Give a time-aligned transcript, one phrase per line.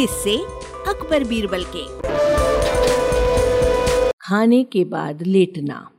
[0.00, 0.36] किससे
[0.88, 1.86] अकबर बीरबल के।
[4.20, 5.90] खाने के बाद लेटना।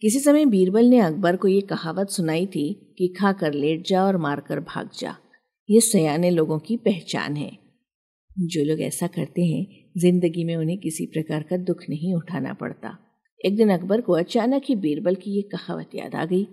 [0.00, 4.16] किसी समय बीरबल ने अकबर को ये कहावत सुनाई थी कि खाकर लेट जा और
[4.16, 5.16] मार कर भाग जा।
[5.70, 7.58] ये सयाने लोगों की पहचान है।
[8.38, 12.98] जो लोग ऐसा करते हैं, ज़िंदगी में उन्हें किसी प्रकार का दुख नहीं उठाना पड़ता।
[13.44, 16.48] एक दिन अकबर को अचानक ही बीरबल की ये कहावत याद आ गई।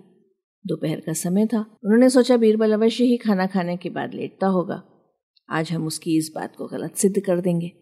[0.66, 4.82] दोपहर का समय था। उन्होंने सोचा बीरबल अवश्य ही खाना खाने के बाद लेटता होगा।
[5.50, 7.72] आज हम उसकी इस बात को गलत सिद्ध कर देंगे।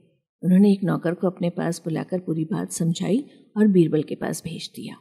[0.42, 3.24] उन्होंने एक नौकर को अपने पास बुलाकर पूरी बात समझाई
[3.56, 4.96] और बीरबल के पास भेज दिया।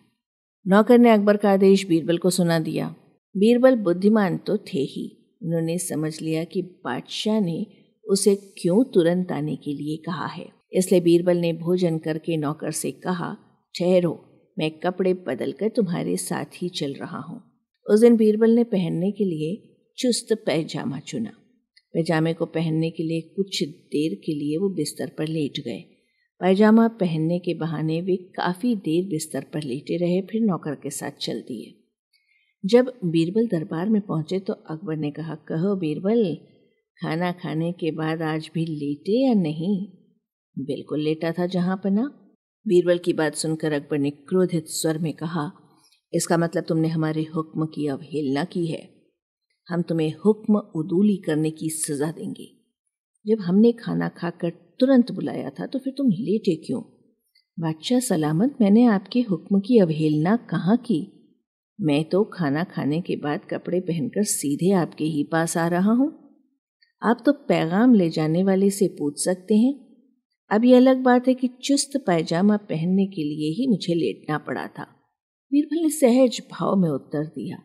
[0.68, 2.96] नौकर ने अकबर का आदेश बीरबल को सुना दिया।
[3.38, 7.66] बीरबल बुद्धिमान तो थे ही। उन्होंने समझ लिया कि बादशाह ने
[8.05, 12.92] उसे क्यों तुरंत आने के लिए कहा है। इसलिए बीरबल ने भोजन करके नौकर से
[12.92, 13.38] कहा,
[13.80, 14.26] ठहरो,
[14.60, 17.55] मैं कपड़े बदल कर तुम्हारे साथ ही चल रहा हूँ।
[17.90, 21.30] उस दिन बीरबल ने पहनने के लिए चुस्त पैजामा चुना।
[21.94, 25.80] पैजामे को पहनने के लिए कुछ देर के लिए वो बिस्तर पर लेट गए।
[26.40, 31.12] पैजामा पहनने के बहाने वे काफ़ी देर बिस्तर पर लेटे रहे, फिर नौकर के साथ
[31.12, 31.74] चल दिए।
[32.66, 36.38] जब बीरबल दरबार में पहुँचे तो अकबर ने कहा, कहो बीरबल,
[37.02, 39.88] खाना खाने के बाद आज भी लेटे या नहीं?
[40.60, 42.04] बिल्कुल लेटा था जहाँ पना।
[42.68, 45.52] बीरबल की बात सुनकर अकबर ने क्रोधित स्वर में कहा
[46.16, 48.90] इसका मतलब तुमने हमारे हुक्म की अवहेलना की है।
[49.70, 52.48] हम तुम्हें हुक्म उदूली करने की सजा देंगे।
[53.27, 56.82] जब हमने खाना खाकर तुरंत बुलाया था तो फिर तुम लेटे क्यों?
[57.60, 61.12] बादशाह सलामत, मैंने आपके हुक्म की अवहेलना कहाँ की?
[61.82, 66.12] मैं तो खाना खाने के बाद कपड़े पहनकर सीधे आपके ही पास आ रहा हूँ।
[67.03, 69.74] आप तो पैगाम ले जाने वाले से पूछ सकते हैं।
[70.52, 74.68] अब ये अलग बात है कि चुस्त पैजामा पहनने के लिए ही मुझे लेटना पड़ा
[74.68, 74.94] था।
[75.53, 77.57] बीरबल ने सहज भाव में उत्तर दिया।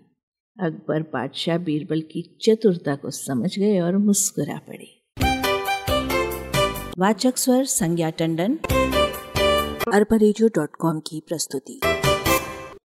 [0.67, 5.05] अकबर बादशाह बीरबल की चतुरता को समझ गए और मुस्कुरा पड़े।
[6.99, 8.59] वाचक स्वर संज्ञा टंडन,
[9.95, 11.81] अरबा की प्रस्तुति।